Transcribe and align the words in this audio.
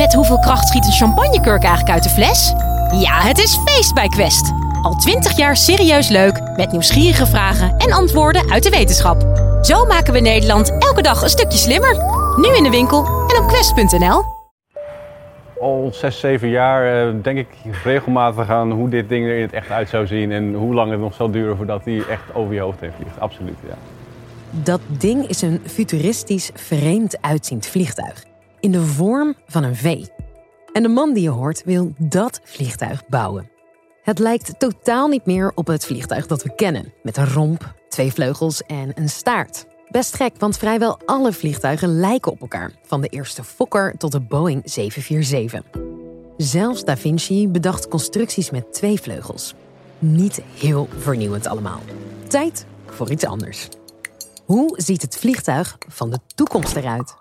Met 0.00 0.14
hoeveel 0.14 0.38
kracht 0.38 0.68
schiet 0.68 0.86
een 0.86 0.92
champagnekurk 0.92 1.62
eigenlijk 1.62 1.90
uit 1.94 2.02
de 2.02 2.08
fles? 2.08 2.52
Ja, 3.00 3.20
het 3.20 3.38
is 3.38 3.58
feest 3.64 3.94
bij 3.94 4.08
Quest. 4.08 4.52
Al 4.82 4.94
twintig 4.94 5.36
jaar 5.36 5.56
serieus 5.56 6.08
leuk, 6.08 6.40
met 6.56 6.72
nieuwsgierige 6.72 7.26
vragen 7.26 7.76
en 7.76 7.92
antwoorden 7.92 8.50
uit 8.50 8.62
de 8.62 8.70
wetenschap. 8.70 9.22
Zo 9.62 9.84
maken 9.84 10.12
we 10.12 10.20
Nederland 10.20 10.78
elke 10.78 11.02
dag 11.02 11.22
een 11.22 11.28
stukje 11.28 11.58
slimmer. 11.58 11.96
Nu 12.36 12.56
in 12.56 12.62
de 12.62 12.70
winkel 12.70 13.04
en 13.04 13.42
op 13.42 13.48
quest.nl. 13.48 14.22
Al 15.60 15.90
zes, 15.92 16.20
zeven 16.20 16.48
jaar 16.48 17.08
eh, 17.08 17.14
denk 17.22 17.38
ik 17.38 17.48
regelmatig 17.84 18.50
aan 18.50 18.70
hoe 18.70 18.88
dit 18.88 19.08
ding 19.08 19.26
er 19.26 19.36
in 19.36 19.42
het 19.42 19.52
echt 19.52 19.70
uit 19.70 19.88
zou 19.88 20.06
zien 20.06 20.32
en 20.32 20.54
hoe 20.54 20.74
lang 20.74 20.90
het 20.90 21.00
nog 21.00 21.14
zal 21.14 21.30
duren 21.30 21.56
voordat 21.56 21.84
hij 21.84 22.02
echt 22.08 22.34
over 22.34 22.54
je 22.54 22.60
hoofd 22.60 22.80
heen 22.80 22.92
vliegt. 22.96 23.20
Absoluut, 23.20 23.56
ja. 23.68 23.74
Dat 24.50 24.80
ding 24.86 25.28
is 25.28 25.42
een 25.42 25.60
futuristisch, 25.66 26.50
vreemd 26.54 27.18
uitziend 27.20 27.66
vliegtuig. 27.66 28.28
In 28.60 28.72
de 28.72 28.86
vorm 28.86 29.34
van 29.46 29.62
een 29.62 29.76
V. 29.76 30.06
En 30.72 30.82
de 30.82 30.88
man 30.88 31.12
die 31.12 31.22
je 31.22 31.28
hoort 31.28 31.64
wil 31.64 31.92
dat 31.98 32.40
vliegtuig 32.44 33.06
bouwen. 33.06 33.50
Het 34.02 34.18
lijkt 34.18 34.58
totaal 34.58 35.08
niet 35.08 35.26
meer 35.26 35.52
op 35.54 35.66
het 35.66 35.86
vliegtuig 35.86 36.26
dat 36.26 36.42
we 36.42 36.54
kennen. 36.54 36.92
Met 37.02 37.16
een 37.16 37.32
romp, 37.32 37.74
twee 37.88 38.12
vleugels 38.12 38.62
en 38.62 38.92
een 38.94 39.08
staart. 39.08 39.66
Best 39.88 40.16
gek, 40.16 40.32
want 40.38 40.58
vrijwel 40.58 40.98
alle 41.06 41.32
vliegtuigen 41.32 42.00
lijken 42.00 42.32
op 42.32 42.40
elkaar. 42.40 42.72
Van 42.82 43.00
de 43.00 43.08
eerste 43.08 43.44
Fokker 43.44 43.94
tot 43.98 44.12
de 44.12 44.20
Boeing 44.20 44.62
747. 44.64 45.82
Zelfs 46.36 46.84
Da 46.84 46.96
Vinci 46.96 47.48
bedacht 47.48 47.88
constructies 47.88 48.50
met 48.50 48.72
twee 48.72 49.00
vleugels. 49.00 49.54
Niet 49.98 50.40
heel 50.58 50.88
vernieuwend 50.98 51.46
allemaal. 51.46 51.80
Tijd 52.28 52.66
voor 52.86 53.10
iets 53.10 53.24
anders. 53.24 53.68
Hoe 54.44 54.80
ziet 54.80 55.02
het 55.02 55.16
vliegtuig 55.16 55.76
van 55.88 56.10
de 56.10 56.18
toekomst 56.34 56.76
eruit? 56.76 57.19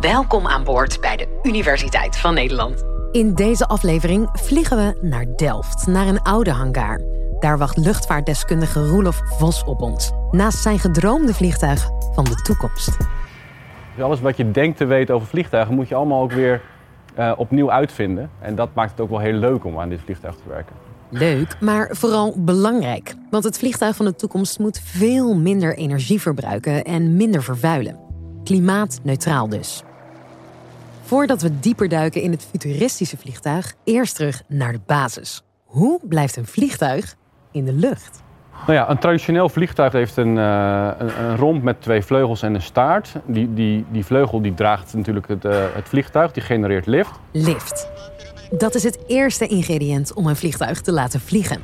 Welkom 0.00 0.46
aan 0.46 0.64
boord 0.64 1.00
bij 1.00 1.16
de 1.16 1.40
Universiteit 1.42 2.16
van 2.16 2.34
Nederland. 2.34 2.84
In 3.12 3.34
deze 3.34 3.66
aflevering 3.66 4.28
vliegen 4.32 4.76
we 4.76 4.98
naar 5.00 5.24
Delft, 5.36 5.86
naar 5.86 6.06
een 6.06 6.22
oude 6.22 6.50
hangar. 6.50 7.00
Daar 7.40 7.58
wacht 7.58 7.76
luchtvaartdeskundige 7.76 8.88
Roelof 8.88 9.20
Vos 9.24 9.64
op 9.64 9.80
ons. 9.82 10.12
Naast 10.30 10.58
zijn 10.58 10.78
gedroomde 10.78 11.34
vliegtuig 11.34 11.88
van 12.14 12.24
de 12.24 12.34
toekomst. 12.34 12.96
Dus 13.94 14.04
alles 14.04 14.20
wat 14.20 14.36
je 14.36 14.50
denkt 14.50 14.76
te 14.76 14.84
weten 14.84 15.14
over 15.14 15.26
vliegtuigen 15.26 15.74
moet 15.74 15.88
je 15.88 15.94
allemaal 15.94 16.22
ook 16.22 16.32
weer 16.32 16.60
uh, 17.18 17.32
opnieuw 17.36 17.70
uitvinden. 17.70 18.30
En 18.40 18.54
dat 18.54 18.74
maakt 18.74 18.90
het 18.90 19.00
ook 19.00 19.10
wel 19.10 19.18
heel 19.18 19.38
leuk 19.38 19.64
om 19.64 19.78
aan 19.78 19.88
dit 19.88 20.00
vliegtuig 20.04 20.34
te 20.34 20.48
werken. 20.48 20.74
Leuk, 21.08 21.60
maar 21.60 21.88
vooral 21.90 22.34
belangrijk. 22.36 23.14
Want 23.30 23.44
het 23.44 23.58
vliegtuig 23.58 23.96
van 23.96 24.06
de 24.06 24.14
toekomst 24.14 24.58
moet 24.58 24.80
veel 24.84 25.34
minder 25.34 25.76
energie 25.76 26.20
verbruiken 26.20 26.84
en 26.84 27.16
minder 27.16 27.42
vervuilen. 27.42 28.07
Klimaatneutraal 28.48 29.48
dus. 29.48 29.82
Voordat 31.02 31.42
we 31.42 31.58
dieper 31.60 31.88
duiken 31.88 32.22
in 32.22 32.30
het 32.30 32.46
futuristische 32.50 33.16
vliegtuig, 33.16 33.74
eerst 33.84 34.14
terug 34.14 34.42
naar 34.46 34.72
de 34.72 34.80
basis. 34.86 35.42
Hoe 35.64 36.00
blijft 36.02 36.36
een 36.36 36.46
vliegtuig 36.46 37.14
in 37.52 37.64
de 37.64 37.72
lucht? 37.72 38.22
Nou 38.66 38.72
ja, 38.72 38.90
een 38.90 38.98
traditioneel 38.98 39.48
vliegtuig 39.48 39.92
heeft 39.92 40.16
een, 40.16 40.36
uh, 40.36 40.90
een, 40.98 41.24
een, 41.24 41.36
romp 41.36 41.62
met 41.62 41.82
twee 41.82 42.02
vleugels 42.02 42.42
en 42.42 42.54
een 42.54 42.62
staart. 42.62 43.12
Die, 43.26 43.54
die, 43.54 43.84
die 43.90 44.04
vleugel 44.04 44.42
die 44.42 44.54
draagt 44.54 44.94
natuurlijk 44.94 45.28
het, 45.28 45.44
uh, 45.44 45.64
het 45.74 45.88
vliegtuig, 45.88 46.32
die 46.32 46.42
genereert 46.42 46.86
lift. 46.86 47.20
Lift. 47.32 47.88
Dat 48.50 48.74
is 48.74 48.82
het 48.82 48.98
eerste 49.06 49.46
ingrediënt 49.46 50.12
om 50.12 50.26
een 50.26 50.36
vliegtuig 50.36 50.80
te 50.80 50.92
laten 50.92 51.20
vliegen. 51.20 51.60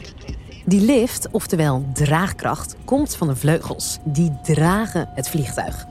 Die 0.65 0.81
lift, 0.81 1.29
oftewel 1.31 1.85
draagkracht, 1.93 2.77
komt 2.85 3.17
van 3.17 3.27
de 3.27 3.37
vleugels. 3.37 3.99
Die 4.05 4.33
dragen 4.43 5.09
het 5.15 5.29
vliegtuig. 5.29 5.87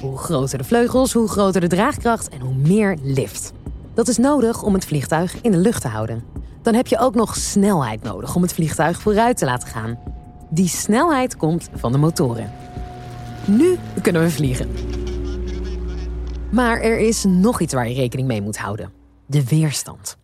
Hoe 0.00 0.18
groter 0.18 0.58
de 0.58 0.64
vleugels, 0.64 1.12
hoe 1.12 1.28
groter 1.28 1.60
de 1.60 1.66
draagkracht 1.66 2.28
en 2.28 2.40
hoe 2.40 2.54
meer 2.54 2.98
lift. 3.02 3.52
Dat 3.94 4.08
is 4.08 4.16
nodig 4.16 4.62
om 4.62 4.74
het 4.74 4.86
vliegtuig 4.86 5.40
in 5.40 5.50
de 5.50 5.58
lucht 5.58 5.82
te 5.82 5.88
houden. 5.88 6.24
Dan 6.62 6.74
heb 6.74 6.86
je 6.86 6.98
ook 6.98 7.14
nog 7.14 7.36
snelheid 7.36 8.02
nodig 8.02 8.34
om 8.34 8.42
het 8.42 8.52
vliegtuig 8.52 9.00
vooruit 9.00 9.36
te 9.36 9.44
laten 9.44 9.68
gaan. 9.68 9.98
Die 10.50 10.68
snelheid 10.68 11.36
komt 11.36 11.68
van 11.74 11.92
de 11.92 11.98
motoren. 11.98 12.52
Nu 13.44 13.76
kunnen 14.02 14.22
we 14.22 14.30
vliegen. 14.30 14.68
Maar 16.50 16.80
er 16.80 16.98
is 16.98 17.24
nog 17.24 17.60
iets 17.60 17.72
waar 17.72 17.88
je 17.88 17.94
rekening 17.94 18.28
mee 18.28 18.42
moet 18.42 18.58
houden: 18.58 18.92
de 19.26 19.44
weerstand. 19.44 20.16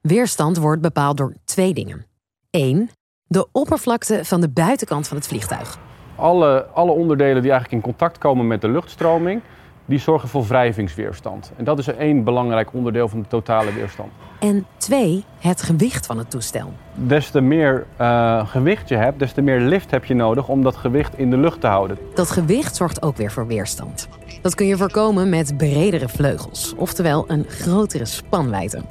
Weerstand 0.00 0.56
wordt 0.56 0.82
bepaald 0.82 1.16
door 1.16 1.34
twee 1.44 1.74
dingen. 1.74 2.06
Eén, 2.50 2.90
de 3.26 3.48
oppervlakte 3.52 4.24
van 4.24 4.40
de 4.40 4.48
buitenkant 4.48 5.08
van 5.08 5.16
het 5.16 5.26
vliegtuig. 5.26 5.78
Alle, 6.22 6.66
alle 6.72 6.90
onderdelen 6.90 7.42
die 7.42 7.50
eigenlijk 7.50 7.72
in 7.84 7.90
contact 7.90 8.18
komen 8.18 8.46
met 8.46 8.60
de 8.60 8.68
luchtstroming, 8.68 9.40
die 9.84 9.98
zorgen 9.98 10.28
voor 10.28 10.46
wrijvingsweerstand. 10.46 11.52
En 11.56 11.64
dat 11.64 11.78
is 11.78 11.86
één 11.86 12.24
belangrijk 12.24 12.72
onderdeel 12.72 13.08
van 13.08 13.20
de 13.20 13.28
totale 13.28 13.72
weerstand. 13.72 14.10
En 14.40 14.66
twee, 14.76 15.24
het 15.38 15.62
gewicht 15.62 16.06
van 16.06 16.18
het 16.18 16.30
toestel. 16.30 16.72
Des 16.94 17.30
te 17.30 17.40
meer 17.40 17.86
uh, 18.00 18.46
gewicht 18.46 18.88
je 18.88 18.96
hebt, 18.96 19.18
des 19.18 19.32
te 19.32 19.40
meer 19.40 19.60
lift 19.60 19.90
heb 19.90 20.04
je 20.04 20.14
nodig 20.14 20.48
om 20.48 20.62
dat 20.62 20.76
gewicht 20.76 21.18
in 21.18 21.30
de 21.30 21.36
lucht 21.36 21.60
te 21.60 21.66
houden. 21.66 21.98
Dat 22.14 22.30
gewicht 22.30 22.76
zorgt 22.76 23.02
ook 23.02 23.16
weer 23.16 23.30
voor 23.30 23.46
weerstand. 23.46 24.08
Dat 24.42 24.54
kun 24.54 24.66
je 24.66 24.76
voorkomen 24.76 25.28
met 25.28 25.56
bredere 25.56 26.08
vleugels, 26.08 26.74
oftewel 26.76 27.24
een 27.26 27.44
grotere 27.48 28.04
spanwijdte. 28.04 28.82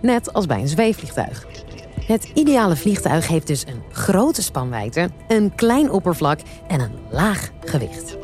Net 0.00 0.32
als 0.32 0.46
bij 0.46 0.60
een 0.60 0.68
zweefvliegtuig. 0.68 1.46
Het 2.08 2.30
ideale 2.34 2.76
vliegtuig 2.76 3.28
heeft 3.28 3.46
dus 3.46 3.66
een 3.66 3.82
grote 3.92 4.42
spanwijdte, 4.42 5.10
een 5.26 5.54
klein 5.54 5.90
oppervlak 5.90 6.38
en 6.68 6.80
een 6.80 6.90
laag 7.10 7.50
gewicht. 7.64 8.16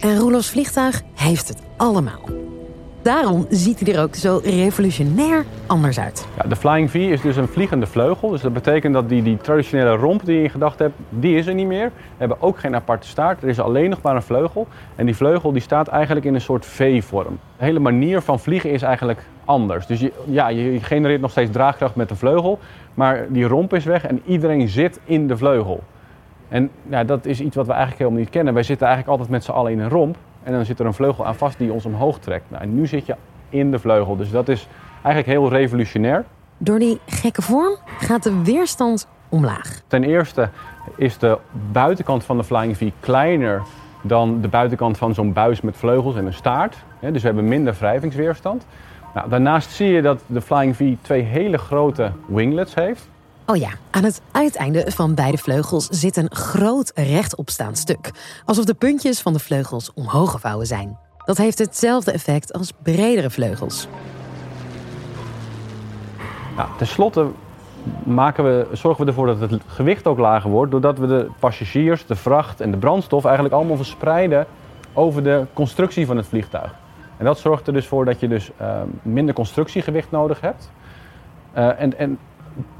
En 0.00 0.18
Roelofs 0.18 0.50
vliegtuig 0.50 1.02
heeft 1.14 1.48
het 1.48 1.62
allemaal. 1.76 2.20
Daarom 3.02 3.46
ziet 3.50 3.80
hij 3.80 3.94
er 3.94 4.02
ook 4.02 4.14
zo 4.14 4.40
revolutionair 4.44 5.44
anders 5.66 6.00
uit. 6.00 6.26
Ja, 6.36 6.48
de 6.48 6.56
Flying 6.56 6.90
V 6.90 6.94
is 6.94 7.20
dus 7.20 7.36
een 7.36 7.48
vliegende 7.48 7.86
vleugel. 7.86 8.28
Dus 8.28 8.40
dat 8.40 8.52
betekent 8.52 8.94
dat 8.94 9.08
die, 9.08 9.22
die 9.22 9.36
traditionele 9.36 9.96
romp 9.96 10.24
die 10.24 10.36
je 10.36 10.42
in 10.42 10.50
gedachten 10.50 10.86
hebt, 10.86 10.98
die 11.08 11.36
is 11.36 11.46
er 11.46 11.54
niet 11.54 11.66
meer. 11.66 11.86
We 11.94 12.14
hebben 12.16 12.42
ook 12.42 12.58
geen 12.58 12.74
aparte 12.74 13.06
staart. 13.06 13.42
Er 13.42 13.48
is 13.48 13.60
alleen 13.60 13.90
nog 13.90 14.02
maar 14.02 14.16
een 14.16 14.22
vleugel. 14.22 14.66
En 14.96 15.06
die 15.06 15.16
vleugel 15.16 15.52
die 15.52 15.62
staat 15.62 15.88
eigenlijk 15.88 16.26
in 16.26 16.34
een 16.34 16.40
soort 16.40 16.66
V-vorm. 16.66 17.38
De 17.58 17.64
hele 17.64 17.78
manier 17.78 18.20
van 18.20 18.40
vliegen 18.40 18.70
is 18.70 18.82
eigenlijk 18.82 19.22
anders. 19.48 19.86
Dus 19.86 20.00
je, 20.00 20.12
ja, 20.24 20.48
je 20.48 20.80
genereert 20.80 21.20
nog 21.20 21.30
steeds 21.30 21.50
draagkracht 21.50 21.94
met 21.94 22.08
de 22.08 22.16
vleugel. 22.16 22.58
Maar 22.94 23.26
die 23.28 23.44
romp 23.44 23.74
is 23.74 23.84
weg 23.84 24.06
en 24.06 24.22
iedereen 24.26 24.68
zit 24.68 25.00
in 25.04 25.26
de 25.26 25.36
vleugel. 25.36 25.82
En 26.48 26.70
ja, 26.88 27.04
dat 27.04 27.26
is 27.26 27.40
iets 27.40 27.56
wat 27.56 27.66
we 27.66 27.72
eigenlijk 27.72 28.00
helemaal 28.00 28.20
niet 28.20 28.30
kennen. 28.30 28.54
Wij 28.54 28.62
zitten 28.62 28.86
eigenlijk 28.86 29.18
altijd 29.18 29.36
met 29.36 29.44
z'n 29.44 29.50
allen 29.50 29.72
in 29.72 29.78
een 29.78 29.88
romp. 29.88 30.16
En 30.42 30.52
dan 30.52 30.64
zit 30.64 30.78
er 30.78 30.86
een 30.86 30.94
vleugel 30.94 31.26
aan 31.26 31.34
vast 31.34 31.58
die 31.58 31.72
ons 31.72 31.84
omhoog 31.84 32.18
trekt. 32.18 32.44
Nou, 32.48 32.62
en 32.62 32.74
nu 32.74 32.86
zit 32.86 33.06
je 33.06 33.14
in 33.48 33.70
de 33.70 33.78
vleugel. 33.78 34.16
Dus 34.16 34.30
dat 34.30 34.48
is 34.48 34.68
eigenlijk 35.02 35.26
heel 35.26 35.48
revolutionair. 35.48 36.24
Door 36.58 36.78
die 36.78 37.00
gekke 37.06 37.42
vorm 37.42 37.76
gaat 37.98 38.22
de 38.22 38.42
weerstand 38.42 39.08
omlaag. 39.28 39.80
Ten 39.86 40.04
eerste 40.04 40.48
is 40.96 41.18
de 41.18 41.38
buitenkant 41.72 42.24
van 42.24 42.36
de 42.36 42.44
Flying 42.44 42.76
V 42.76 42.90
kleiner 43.00 43.62
dan 44.02 44.40
de 44.40 44.48
buitenkant 44.48 44.98
van 44.98 45.14
zo'n 45.14 45.32
buis 45.32 45.60
met 45.60 45.76
vleugels 45.76 46.16
en 46.16 46.26
een 46.26 46.32
staart. 46.32 46.76
Dus 47.00 47.20
we 47.20 47.26
hebben 47.26 47.48
minder 47.48 47.74
wrijvingsweerstand. 47.78 48.66
Nou, 49.14 49.28
daarnaast 49.28 49.70
zie 49.70 49.88
je 49.88 50.02
dat 50.02 50.20
de 50.26 50.40
Flying 50.40 50.76
V 50.76 50.94
twee 51.02 51.22
hele 51.22 51.58
grote 51.58 52.12
winglets 52.26 52.74
heeft. 52.74 53.08
Oh 53.46 53.56
ja, 53.56 53.70
aan 53.90 54.04
het 54.04 54.22
uiteinde 54.32 54.90
van 54.90 55.14
beide 55.14 55.38
vleugels 55.38 55.86
zit 55.88 56.16
een 56.16 56.30
groot 56.30 56.92
rechtopstaand 56.94 57.78
stuk. 57.78 58.10
Alsof 58.44 58.64
de 58.64 58.74
puntjes 58.74 59.20
van 59.20 59.32
de 59.32 59.38
vleugels 59.38 59.92
omhoog 59.94 60.30
gevouwen 60.30 60.66
zijn. 60.66 60.98
Dat 61.24 61.36
heeft 61.36 61.58
hetzelfde 61.58 62.12
effect 62.12 62.52
als 62.52 62.72
bredere 62.82 63.30
vleugels. 63.30 63.88
Nou, 66.56 66.68
ten 66.78 66.86
slotte 66.86 67.26
maken 68.02 68.44
we, 68.44 68.66
zorgen 68.72 69.04
we 69.04 69.10
ervoor 69.10 69.26
dat 69.26 69.50
het 69.50 69.62
gewicht 69.66 70.06
ook 70.06 70.18
lager 70.18 70.50
wordt... 70.50 70.70
doordat 70.70 70.98
we 70.98 71.06
de 71.06 71.28
passagiers, 71.38 72.06
de 72.06 72.16
vracht 72.16 72.60
en 72.60 72.70
de 72.70 72.76
brandstof 72.76 73.24
eigenlijk 73.24 73.54
allemaal 73.54 73.76
verspreiden... 73.76 74.46
over 74.92 75.22
de 75.22 75.44
constructie 75.52 76.06
van 76.06 76.16
het 76.16 76.26
vliegtuig. 76.26 76.74
En 77.18 77.24
dat 77.24 77.38
zorgt 77.38 77.66
er 77.66 77.72
dus 77.72 77.86
voor 77.86 78.04
dat 78.04 78.20
je 78.20 78.28
dus 78.28 78.50
uh, 78.60 78.80
minder 79.02 79.34
constructiegewicht 79.34 80.10
nodig 80.10 80.40
hebt. 80.40 80.70
Uh, 81.56 81.80
en, 81.80 81.98
en 81.98 82.18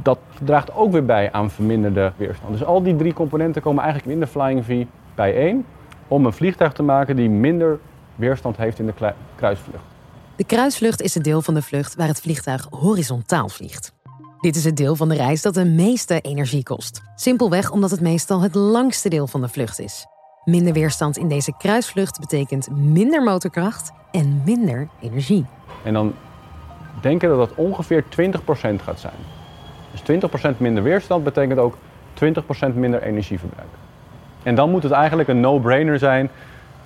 dat 0.02 0.18
draagt 0.44 0.74
ook 0.74 0.92
weer 0.92 1.04
bij 1.04 1.32
aan 1.32 1.50
verminderde 1.50 2.12
weerstand. 2.16 2.52
Dus 2.52 2.64
al 2.64 2.82
die 2.82 2.96
drie 2.96 3.12
componenten 3.12 3.62
komen 3.62 3.82
eigenlijk 3.82 4.12
in 4.12 4.20
de 4.20 4.26
Flying 4.26 4.64
V 4.64 4.84
bijeen 5.14 5.64
om 6.08 6.26
een 6.26 6.32
vliegtuig 6.32 6.72
te 6.72 6.82
maken 6.82 7.16
die 7.16 7.30
minder 7.30 7.78
weerstand 8.14 8.56
heeft 8.56 8.78
in 8.78 8.86
de 8.86 9.12
kruisvlucht. 9.36 9.84
De 10.36 10.44
kruisvlucht 10.44 11.02
is 11.02 11.14
het 11.14 11.24
deel 11.24 11.42
van 11.42 11.54
de 11.54 11.62
vlucht 11.62 11.94
waar 11.94 12.06
het 12.06 12.20
vliegtuig 12.20 12.66
horizontaal 12.70 13.48
vliegt. 13.48 13.92
Dit 14.40 14.56
is 14.56 14.64
het 14.64 14.76
deel 14.76 14.96
van 14.96 15.08
de 15.08 15.14
reis 15.14 15.42
dat 15.42 15.54
de 15.54 15.64
meeste 15.64 16.20
energie 16.20 16.62
kost. 16.62 17.02
Simpelweg 17.14 17.70
omdat 17.70 17.90
het 17.90 18.00
meestal 18.00 18.40
het 18.40 18.54
langste 18.54 19.08
deel 19.08 19.26
van 19.26 19.40
de 19.40 19.48
vlucht 19.48 19.80
is. 19.80 20.06
Minder 20.48 20.72
weerstand 20.72 21.16
in 21.16 21.28
deze 21.28 21.52
kruisvlucht 21.58 22.20
betekent 22.20 22.68
minder 22.70 23.22
motorkracht 23.22 23.92
en 24.10 24.42
minder 24.44 24.88
energie. 25.00 25.44
En 25.84 25.92
dan 25.92 26.14
denken 27.00 27.30
we 27.30 27.36
dat 27.36 27.48
dat 27.48 27.58
ongeveer 27.58 28.04
20% 28.04 28.06
gaat 28.82 29.00
zijn. 29.00 29.14
Dus 29.90 30.20
20% 30.54 30.56
minder 30.56 30.82
weerstand 30.82 31.24
betekent 31.24 31.58
ook 31.58 31.76
20% 32.24 32.74
minder 32.74 33.02
energieverbruik. 33.02 33.68
En 34.42 34.54
dan 34.54 34.70
moet 34.70 34.82
het 34.82 34.92
eigenlijk 34.92 35.28
een 35.28 35.40
no-brainer 35.40 35.98
zijn 35.98 36.30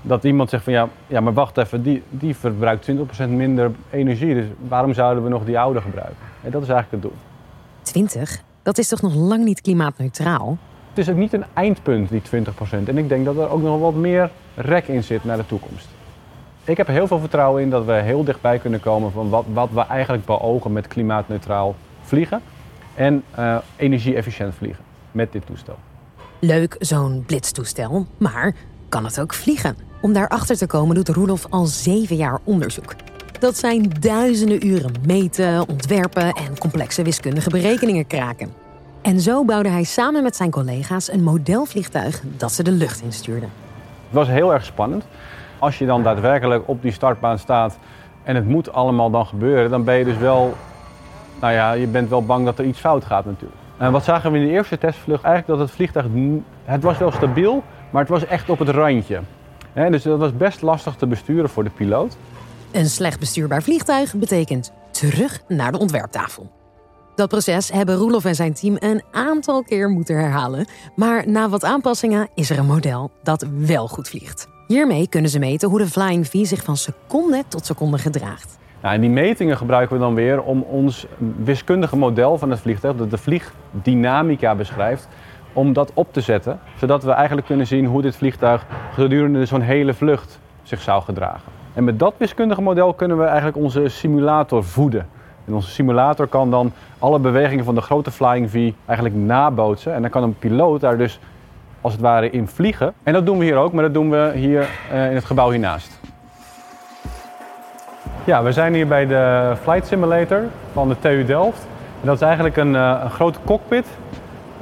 dat 0.00 0.24
iemand 0.24 0.50
zegt 0.50 0.64
van 0.64 0.72
ja, 0.72 0.88
ja 1.06 1.20
maar 1.20 1.32
wacht 1.32 1.56
even, 1.56 1.82
die, 1.82 2.02
die 2.10 2.36
verbruikt 2.36 2.90
20% 2.90 3.28
minder 3.28 3.70
energie. 3.90 4.34
Dus 4.34 4.46
waarom 4.68 4.94
zouden 4.94 5.22
we 5.24 5.28
nog 5.28 5.44
die 5.44 5.58
oude 5.58 5.80
gebruiken? 5.80 6.16
En 6.42 6.50
dat 6.50 6.62
is 6.62 6.68
eigenlijk 6.68 7.02
het 7.02 7.12
doel. 7.12 7.20
20? 7.82 8.42
Dat 8.62 8.78
is 8.78 8.88
toch 8.88 9.02
nog 9.02 9.14
lang 9.14 9.44
niet 9.44 9.60
klimaatneutraal? 9.60 10.58
Het 10.94 11.06
is 11.06 11.10
ook 11.10 11.16
niet 11.16 11.32
een 11.32 11.44
eindpunt, 11.52 12.08
die 12.08 12.22
20%. 12.22 12.88
En 12.88 12.98
ik 12.98 13.08
denk 13.08 13.24
dat 13.24 13.36
er 13.36 13.50
ook 13.50 13.62
nog 13.62 13.80
wat 13.80 13.94
meer 13.94 14.30
rek 14.54 14.88
in 14.88 15.04
zit 15.04 15.24
naar 15.24 15.36
de 15.36 15.46
toekomst. 15.46 15.88
Ik 16.64 16.76
heb 16.76 16.86
heel 16.86 17.06
veel 17.06 17.18
vertrouwen 17.18 17.62
in 17.62 17.70
dat 17.70 17.84
we 17.84 17.92
heel 17.92 18.24
dichtbij 18.24 18.58
kunnen 18.58 18.80
komen 18.80 19.12
van 19.12 19.28
wat, 19.28 19.44
wat 19.52 19.70
we 19.72 19.80
eigenlijk 19.80 20.24
beogen 20.24 20.72
met 20.72 20.86
klimaatneutraal 20.86 21.74
vliegen. 22.02 22.40
En 22.94 23.22
uh, 23.38 23.56
energie-efficiënt 23.76 24.54
vliegen 24.54 24.84
met 25.12 25.32
dit 25.32 25.46
toestel. 25.46 25.76
Leuk, 26.38 26.76
zo'n 26.78 27.24
blitztoestel. 27.26 28.06
Maar 28.18 28.54
kan 28.88 29.04
het 29.04 29.20
ook 29.20 29.34
vliegen? 29.34 29.76
Om 30.00 30.12
daarachter 30.12 30.56
te 30.56 30.66
komen 30.66 30.94
doet 30.94 31.08
Roelof 31.08 31.46
al 31.50 31.64
zeven 31.64 32.16
jaar 32.16 32.38
onderzoek. 32.44 32.94
Dat 33.38 33.58
zijn 33.58 33.90
duizenden 34.00 34.66
uren 34.66 34.92
meten, 35.06 35.68
ontwerpen 35.68 36.32
en 36.32 36.58
complexe 36.58 37.02
wiskundige 37.02 37.50
berekeningen 37.50 38.06
kraken. 38.06 38.61
En 39.02 39.20
zo 39.20 39.44
bouwde 39.44 39.68
hij 39.68 39.82
samen 39.82 40.22
met 40.22 40.36
zijn 40.36 40.50
collega's 40.50 41.12
een 41.12 41.22
modelvliegtuig 41.22 42.22
dat 42.36 42.52
ze 42.52 42.62
de 42.62 42.70
lucht 42.70 43.02
instuurden. 43.02 43.48
Het 44.04 44.14
was 44.14 44.28
heel 44.28 44.52
erg 44.52 44.64
spannend. 44.64 45.04
Als 45.58 45.78
je 45.78 45.86
dan 45.86 46.02
daadwerkelijk 46.02 46.68
op 46.68 46.82
die 46.82 46.92
startbaan 46.92 47.38
staat 47.38 47.78
en 48.22 48.34
het 48.36 48.48
moet 48.48 48.72
allemaal 48.72 49.10
dan 49.10 49.26
gebeuren, 49.26 49.70
dan 49.70 49.84
ben 49.84 49.94
je 49.94 50.04
dus 50.04 50.16
wel, 50.16 50.54
nou 51.40 51.52
ja, 51.52 51.72
je 51.72 51.86
bent 51.86 52.08
wel 52.08 52.24
bang 52.24 52.44
dat 52.44 52.58
er 52.58 52.64
iets 52.64 52.78
fout 52.78 53.04
gaat 53.04 53.24
natuurlijk. 53.24 53.60
En 53.76 53.92
wat 53.92 54.04
zagen 54.04 54.32
we 54.32 54.38
in 54.38 54.44
de 54.44 54.50
eerste 54.50 54.78
testvlucht? 54.78 55.24
Eigenlijk 55.24 55.58
dat 55.58 55.68
het 55.68 55.76
vliegtuig, 55.76 56.06
het 56.64 56.82
was 56.82 56.98
wel 56.98 57.12
stabiel, 57.12 57.62
maar 57.90 58.00
het 58.00 58.10
was 58.10 58.26
echt 58.26 58.50
op 58.50 58.58
het 58.58 58.68
randje. 58.68 59.20
dus 59.74 60.02
dat 60.02 60.18
was 60.18 60.36
best 60.36 60.62
lastig 60.62 60.94
te 60.94 61.06
besturen 61.06 61.48
voor 61.48 61.64
de 61.64 61.70
piloot. 61.70 62.16
Een 62.70 62.88
slecht 62.88 63.20
bestuurbaar 63.20 63.62
vliegtuig 63.62 64.14
betekent 64.14 64.72
terug 64.90 65.42
naar 65.48 65.72
de 65.72 65.78
ontwerptafel. 65.78 66.61
Dat 67.14 67.28
proces 67.28 67.72
hebben 67.72 67.96
Roelof 67.96 68.24
en 68.24 68.34
zijn 68.34 68.54
team 68.54 68.76
een 68.78 69.02
aantal 69.10 69.62
keer 69.62 69.88
moeten 69.88 70.16
herhalen. 70.16 70.66
Maar 70.96 71.28
na 71.28 71.48
wat 71.48 71.64
aanpassingen 71.64 72.28
is 72.34 72.50
er 72.50 72.58
een 72.58 72.66
model 72.66 73.10
dat 73.22 73.46
wel 73.56 73.88
goed 73.88 74.08
vliegt. 74.08 74.48
Hiermee 74.66 75.08
kunnen 75.08 75.30
ze 75.30 75.38
meten 75.38 75.68
hoe 75.68 75.78
de 75.78 75.86
Flying 75.86 76.26
V 76.26 76.46
zich 76.46 76.64
van 76.64 76.76
seconde 76.76 77.42
tot 77.48 77.66
seconde 77.66 77.98
gedraagt. 77.98 78.58
Nou, 78.82 78.94
en 78.94 79.00
die 79.00 79.10
metingen 79.10 79.56
gebruiken 79.56 79.96
we 79.96 80.02
dan 80.02 80.14
weer 80.14 80.42
om 80.42 80.62
ons 80.62 81.06
wiskundige 81.44 81.96
model 81.96 82.38
van 82.38 82.50
het 82.50 82.60
vliegtuig, 82.60 82.96
dat 82.96 83.10
de 83.10 83.18
vliegdynamica 83.18 84.54
beschrijft, 84.54 85.08
om 85.52 85.72
dat 85.72 85.90
op 85.94 86.12
te 86.12 86.20
zetten. 86.20 86.60
Zodat 86.76 87.02
we 87.02 87.10
eigenlijk 87.10 87.46
kunnen 87.46 87.66
zien 87.66 87.86
hoe 87.86 88.02
dit 88.02 88.16
vliegtuig 88.16 88.66
gedurende 88.92 89.44
zo'n 89.46 89.60
hele 89.60 89.94
vlucht 89.94 90.38
zich 90.62 90.80
zou 90.80 91.02
gedragen. 91.02 91.52
En 91.74 91.84
met 91.84 91.98
dat 91.98 92.14
wiskundige 92.16 92.62
model 92.62 92.94
kunnen 92.94 93.18
we 93.18 93.24
eigenlijk 93.24 93.56
onze 93.56 93.88
simulator 93.88 94.64
voeden. 94.64 95.08
Onze 95.54 95.70
simulator 95.70 96.26
kan 96.26 96.50
dan 96.50 96.72
alle 96.98 97.18
bewegingen 97.18 97.64
van 97.64 97.74
de 97.74 97.80
grote 97.80 98.10
Flying 98.10 98.50
V 98.50 98.72
eigenlijk 98.86 99.18
nabootsen. 99.18 99.94
En 99.94 100.02
dan 100.02 100.10
kan 100.10 100.22
een 100.22 100.38
piloot 100.38 100.80
daar 100.80 100.98
dus 100.98 101.18
als 101.80 101.92
het 101.92 102.02
ware 102.02 102.30
in 102.30 102.48
vliegen. 102.48 102.92
En 103.02 103.12
dat 103.12 103.26
doen 103.26 103.38
we 103.38 103.44
hier 103.44 103.56
ook, 103.56 103.72
maar 103.72 103.82
dat 103.82 103.94
doen 103.94 104.10
we 104.10 104.32
hier 104.34 104.68
uh, 104.92 105.08
in 105.08 105.14
het 105.14 105.24
gebouw 105.24 105.50
hiernaast. 105.50 106.00
Ja, 108.24 108.42
we 108.42 108.52
zijn 108.52 108.74
hier 108.74 108.86
bij 108.86 109.06
de 109.06 109.52
Flight 109.62 109.86
Simulator 109.86 110.42
van 110.72 110.88
de 110.88 110.98
TU 110.98 111.24
Delft. 111.24 111.66
En 112.00 112.06
dat 112.06 112.14
is 112.14 112.22
eigenlijk 112.22 112.56
een, 112.56 112.74
uh, 112.74 113.00
een 113.02 113.10
grote 113.10 113.38
cockpit 113.44 113.86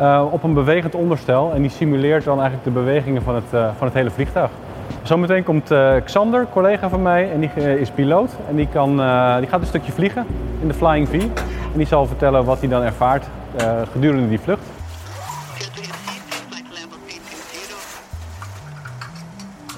uh, 0.01 0.25
op 0.31 0.43
een 0.43 0.55
bewegend 0.55 0.95
onderstel. 0.95 1.53
En 1.55 1.61
die 1.61 1.71
simuleert 1.71 2.25
dan 2.25 2.41
eigenlijk 2.41 2.65
de 2.65 2.81
bewegingen 2.81 3.23
van 3.23 3.35
het, 3.35 3.49
van 3.77 3.87
het 3.87 3.95
hele 3.95 4.11
vliegtuig. 4.11 4.51
Zometeen 5.03 5.45
komt 5.45 5.71
uh, 5.71 5.93
Xander, 6.05 6.47
collega 6.53 6.89
van 6.89 7.03
mij, 7.03 7.33
en 7.33 7.41
die 7.41 7.51
uh, 7.59 7.75
is 7.75 7.91
piloot. 7.91 8.31
En 8.49 8.57
die, 8.57 8.69
kan, 8.73 9.01
uh, 9.01 9.39
die 9.39 9.47
gaat 9.47 9.61
een 9.61 9.67
stukje 9.67 9.93
vliegen 9.93 10.27
in 10.61 10.69
de 10.69 10.75
Flying 10.75 11.09
V. 11.09 11.13
En 11.13 11.77
die 11.77 11.87
zal 11.87 12.07
vertellen 12.07 12.45
wat 12.45 12.61
hij 12.61 12.69
dan 12.69 12.83
ervaart 12.83 13.27
gedurende 13.93 14.29
die 14.29 14.41
vlucht. 14.41 14.63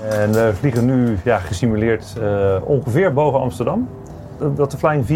En 0.09 0.33
we 0.33 0.51
vliegen 0.55 0.85
nu 0.85 1.19
ja, 1.25 1.39
gesimuleerd 1.39 2.17
ongeveer 2.65 3.13
boven 3.13 3.41
Amsterdam. 3.41 3.89
Wat 4.39 4.71
de 4.71 4.77
Flying 4.77 5.07
V 5.07 5.11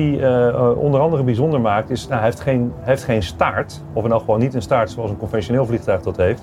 onder 0.77 1.01
andere 1.01 1.23
bijzonder 1.23 1.61
maakt, 1.61 1.91
is 1.91 2.03
nou, 2.03 2.15
hij, 2.15 2.25
heeft 2.25 2.41
geen, 2.41 2.73
heeft 2.81 3.05
geen 3.05 3.23
staart. 3.23 3.83
Of 3.93 4.05
elk 4.05 4.19
geval 4.19 4.37
niet 4.37 4.55
een 4.55 4.63
staart 4.63 4.91
zoals 4.91 5.11
een 5.11 5.17
conventioneel 5.17 5.67
vliegtuig 5.67 6.03
dat 6.03 6.17
heeft. 6.17 6.43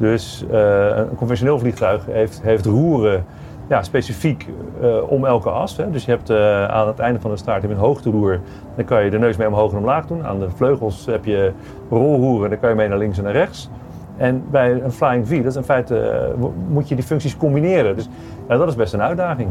Dus 0.00 0.44
uh, 0.50 0.96
een 0.96 1.14
conventioneel 1.14 1.58
vliegtuig 1.58 2.06
heeft, 2.06 2.40
heeft 2.42 2.66
roeren 2.66 3.24
ja, 3.68 3.82
specifiek 3.82 4.46
uh, 4.82 5.10
om 5.10 5.24
elke 5.24 5.50
as. 5.50 5.76
Hè. 5.76 5.90
Dus 5.90 6.04
je 6.04 6.10
hebt 6.10 6.30
uh, 6.30 6.64
aan 6.68 6.86
het 6.86 6.98
einde 6.98 7.20
van 7.20 7.30
de 7.30 7.36
staart 7.36 7.64
een 7.64 7.76
hoogteroer. 7.76 8.40
Dan 8.76 8.84
kan 8.84 9.04
je 9.04 9.10
de 9.10 9.18
neus 9.18 9.36
mee 9.36 9.46
omhoog 9.46 9.72
en 9.72 9.78
omlaag 9.78 10.06
doen. 10.06 10.24
Aan 10.24 10.40
de 10.40 10.50
vleugels 10.50 11.06
heb 11.06 11.24
je 11.24 11.52
rolroeren. 11.90 12.50
Dan 12.50 12.60
kan 12.60 12.68
je 12.68 12.74
mee 12.74 12.88
naar 12.88 12.98
links 12.98 13.18
en 13.18 13.24
naar 13.24 13.32
rechts. 13.32 13.70
En 14.16 14.44
bij 14.50 14.82
een 14.82 14.92
Flying 14.92 15.28
V, 15.28 15.36
dat 15.36 15.46
is 15.46 15.56
in 15.56 15.62
feite, 15.62 16.28
moet 16.68 16.88
je 16.88 16.94
die 16.94 17.04
functies 17.04 17.36
combineren. 17.36 17.96
Dus 17.96 18.08
dat 18.46 18.68
is 18.68 18.74
best 18.74 18.92
een 18.92 19.02
uitdaging. 19.02 19.48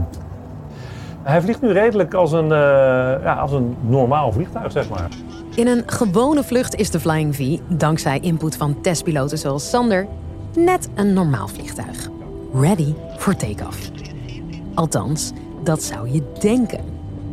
Hij 1.24 1.42
vliegt 1.42 1.62
nu 1.62 1.72
redelijk 1.72 2.14
als 2.14 2.32
een, 2.32 2.48
ja, 3.24 3.34
als 3.34 3.52
een 3.52 3.76
normaal 3.82 4.32
vliegtuig, 4.32 4.72
zeg 4.72 4.90
maar. 4.90 5.08
In 5.56 5.68
een 5.68 5.84
gewone 5.86 6.44
vlucht 6.44 6.76
is 6.76 6.92
de 6.92 7.00
Flying 7.00 7.36
V, 7.36 7.58
dankzij 7.68 8.20
input 8.20 8.58
van 8.58 8.82
testpiloten 8.82 9.38
zoals 9.38 9.70
Sander, 9.70 10.08
net 10.56 10.90
een 10.96 11.14
normaal 11.14 11.48
vliegtuig. 11.48 12.10
Ready 12.54 12.94
for 13.18 13.36
take-off. 13.36 13.92
Althans, 14.74 15.32
dat 15.64 15.84
zou 15.84 16.10
je 16.10 16.24
denken. 16.40 16.84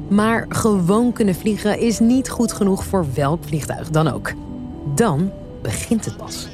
Maar 0.08 0.46
gewoon 0.48 1.12
kunnen 1.12 1.34
vliegen 1.34 1.78
is 1.78 1.98
niet 1.98 2.30
goed 2.30 2.52
genoeg 2.52 2.84
voor 2.84 3.06
welk 3.14 3.44
vliegtuig 3.44 3.90
dan 3.90 4.08
ook. 4.08 4.32
Dan 4.94 5.30
begint 5.62 6.04
het 6.04 6.16
pas. 6.16 6.48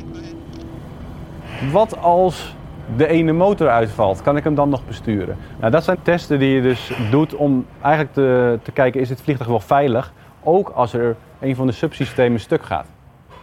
Wat 1.72 1.98
als 1.98 2.56
de 2.96 3.06
ene 3.06 3.32
motor 3.32 3.68
uitvalt, 3.68 4.22
kan 4.22 4.36
ik 4.36 4.44
hem 4.44 4.54
dan 4.54 4.68
nog 4.68 4.86
besturen? 4.86 5.36
Nou, 5.58 5.72
dat 5.72 5.84
zijn 5.84 5.98
testen 6.02 6.38
die 6.38 6.48
je 6.48 6.62
dus 6.62 6.92
doet 7.10 7.34
om 7.34 7.66
eigenlijk 7.80 8.14
te, 8.14 8.58
te 8.62 8.72
kijken, 8.72 9.00
is 9.00 9.08
dit 9.08 9.22
vliegtuig 9.22 9.50
wel 9.50 9.60
veilig? 9.60 10.12
Ook 10.42 10.68
als 10.68 10.92
er 10.92 11.16
een 11.40 11.56
van 11.56 11.66
de 11.66 11.72
subsystemen 11.72 12.40
stuk 12.40 12.62
gaat. 12.62 12.86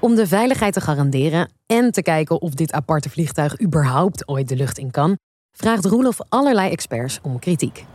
Om 0.02 0.16
de 0.16 0.28
veiligheid 0.28 0.74
te 0.74 0.82
garanderen 0.82 1.50
en 1.66 1.92
te 1.92 2.02
kijken 2.02 2.42
of 2.42 2.54
dit 2.54 2.74
aparte 2.74 3.10
vliegtuig 3.10 3.62
überhaupt 3.62 4.28
ooit 4.28 4.50
de 4.50 4.56
lucht 4.56 4.78
in 4.78 4.92
kan, 4.92 5.18
vraagt 5.58 5.86
Roelof 5.86 6.18
allerlei 6.30 6.72
experts 6.72 7.20
om 7.22 7.40
kritiek. 7.40 7.86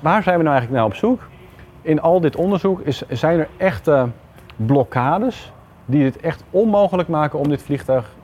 Waar 0.00 0.22
zijn 0.22 0.36
we 0.36 0.42
nou 0.42 0.56
eigenlijk 0.56 0.82
naar 0.82 0.92
op 0.92 0.98
zoek? 0.98 1.28
In 1.82 2.00
al 2.00 2.20
dit 2.20 2.36
onderzoek 2.36 2.80
is, 2.80 3.02
zijn 3.08 3.38
er 3.38 3.48
echte 3.56 4.08
blokkades 4.56 5.52
die 5.84 6.04
het 6.04 6.16
echt 6.16 6.44
onmogelijk 6.50 7.08
maken 7.08 7.38
om 7.38 7.48
dit 7.48 7.62
vliegtuig 7.62 8.14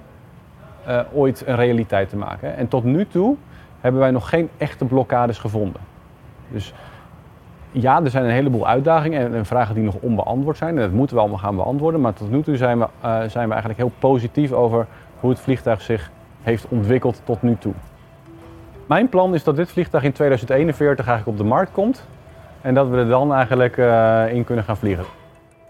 uh, 0.88 1.00
ooit 1.12 1.46
een 1.46 1.56
realiteit 1.56 2.08
te 2.08 2.16
maken. 2.16 2.56
En 2.56 2.68
tot 2.68 2.84
nu 2.84 3.06
toe 3.06 3.36
hebben 3.80 4.00
wij 4.00 4.10
nog 4.10 4.28
geen 4.28 4.48
echte 4.56 4.84
blokkades 4.84 5.38
gevonden. 5.38 5.80
Dus 6.48 6.72
ja, 7.80 8.02
er 8.02 8.10
zijn 8.10 8.24
een 8.24 8.30
heleboel 8.30 8.66
uitdagingen 8.66 9.34
en, 9.34 9.46
vragen 9.46 9.74
die 9.74 9.84
nog 9.84 9.94
onbeantwoord 10.00 10.56
zijn. 10.56 10.76
En 10.76 10.82
dat 10.82 10.92
moeten 10.92 11.16
we 11.16 11.22
allemaal 11.22 11.40
gaan 11.40 11.56
beantwoorden. 11.56 12.00
Maar 12.00 12.12
tot 12.12 12.30
nu 12.30 12.42
toe 12.42 12.56
zijn 12.56 12.78
we, 12.78 12.84
uh, 13.04 13.18
zijn 13.18 13.46
we 13.46 13.52
eigenlijk 13.52 13.76
heel 13.76 13.92
positief 13.98 14.52
over 14.52 14.86
hoe 15.20 15.30
het 15.30 15.40
vliegtuig 15.40 15.80
zich 15.80 16.10
heeft 16.42 16.66
ontwikkeld 16.68 17.20
tot 17.24 17.42
nu 17.42 17.56
toe. 17.58 17.72
Mijn 18.86 19.08
plan 19.08 19.34
is 19.34 19.44
dat 19.44 19.56
dit 19.56 19.70
vliegtuig 19.70 20.04
in 20.04 20.12
2041 20.12 21.06
eigenlijk 21.06 21.38
op 21.38 21.44
de 21.44 21.50
markt 21.50 21.72
komt. 21.72 22.06
En 22.60 22.74
dat 22.74 22.88
we 22.88 22.96
er 22.96 23.08
dan 23.08 23.34
eigenlijk 23.34 23.76
uh, 23.76 24.32
in 24.32 24.44
kunnen 24.44 24.64
gaan 24.64 24.76
vliegen. 24.76 25.04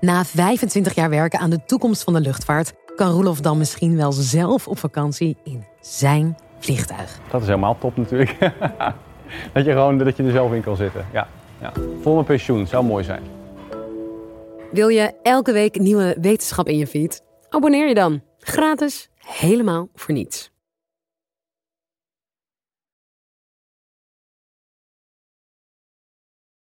Na 0.01 0.25
25 0.25 0.95
jaar 0.95 1.11
werken 1.11 1.39
aan 1.39 1.51
de 1.51 1.65
toekomst 1.65 2.05
van 2.05 2.13
de 2.13 2.21
luchtvaart... 2.21 2.75
kan 2.97 3.11
Roelof 3.11 3.41
dan 3.41 3.59
misschien 3.59 3.97
wel 3.97 4.13
zelf 4.13 4.69
op 4.69 4.79
vakantie 4.79 5.37
in 5.45 5.65
zijn 5.81 6.37
vliegtuig. 6.59 7.19
Dat 7.31 7.41
is 7.41 7.47
helemaal 7.47 7.77
top 7.79 7.97
natuurlijk. 7.97 8.37
dat, 9.53 9.65
je 9.65 9.73
gewoon, 9.73 9.99
dat 9.99 10.17
je 10.17 10.23
er 10.23 10.31
zelf 10.31 10.53
in 10.53 10.63
kan 10.63 10.77
zitten, 10.77 11.05
ja. 11.13 11.27
Ja, 11.61 11.73
voor 12.01 12.15
mijn 12.15 12.27
pensioen 12.27 12.67
zou 12.67 12.85
mooi 12.85 13.05
zijn. 13.05 13.23
Wil 14.71 14.89
je 14.89 15.13
elke 15.23 15.53
week 15.53 15.79
nieuwe 15.79 16.17
wetenschap 16.21 16.69
in 16.69 16.77
je 16.77 16.87
feed? 16.87 17.23
Abonneer 17.49 17.89
je 17.89 17.95
dan. 17.95 18.23
Gratis, 18.39 19.11
helemaal 19.19 19.89
voor 19.95 20.15
niets. 20.15 20.51